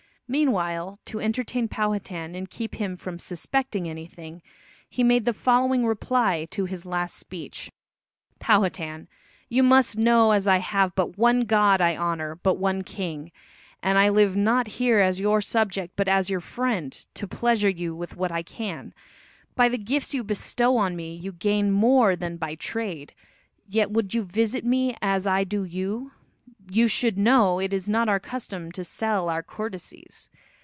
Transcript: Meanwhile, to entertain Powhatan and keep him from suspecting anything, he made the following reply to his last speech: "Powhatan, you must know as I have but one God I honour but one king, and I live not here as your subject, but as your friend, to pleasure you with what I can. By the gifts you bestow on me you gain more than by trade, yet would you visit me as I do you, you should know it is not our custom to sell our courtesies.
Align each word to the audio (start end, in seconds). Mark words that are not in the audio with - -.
Meanwhile, 0.33 0.97
to 1.07 1.19
entertain 1.19 1.67
Powhatan 1.67 2.35
and 2.35 2.49
keep 2.49 2.75
him 2.75 2.95
from 2.95 3.19
suspecting 3.19 3.89
anything, 3.89 4.41
he 4.89 5.03
made 5.03 5.25
the 5.25 5.33
following 5.33 5.85
reply 5.85 6.45
to 6.51 6.63
his 6.63 6.85
last 6.85 7.17
speech: 7.17 7.69
"Powhatan, 8.39 9.09
you 9.49 9.61
must 9.61 9.97
know 9.97 10.31
as 10.31 10.47
I 10.47 10.59
have 10.59 10.95
but 10.95 11.17
one 11.17 11.41
God 11.41 11.81
I 11.81 11.97
honour 11.97 12.35
but 12.35 12.53
one 12.53 12.81
king, 12.85 13.33
and 13.83 13.97
I 13.97 14.07
live 14.07 14.33
not 14.37 14.67
here 14.79 14.99
as 15.01 15.19
your 15.19 15.41
subject, 15.41 15.97
but 15.97 16.07
as 16.07 16.29
your 16.29 16.39
friend, 16.39 16.93
to 17.15 17.27
pleasure 17.27 17.67
you 17.67 17.93
with 17.93 18.15
what 18.15 18.31
I 18.31 18.41
can. 18.41 18.93
By 19.55 19.67
the 19.67 19.77
gifts 19.77 20.13
you 20.13 20.23
bestow 20.23 20.77
on 20.77 20.95
me 20.95 21.13
you 21.13 21.33
gain 21.33 21.71
more 21.71 22.15
than 22.15 22.37
by 22.37 22.55
trade, 22.55 23.13
yet 23.67 23.91
would 23.91 24.13
you 24.13 24.23
visit 24.23 24.63
me 24.63 24.95
as 25.01 25.27
I 25.27 25.43
do 25.43 25.65
you, 25.65 26.13
you 26.69 26.87
should 26.87 27.17
know 27.17 27.59
it 27.59 27.73
is 27.73 27.89
not 27.89 28.07
our 28.07 28.19
custom 28.19 28.71
to 28.71 28.83
sell 28.83 29.29
our 29.29 29.41
courtesies. 29.43 30.29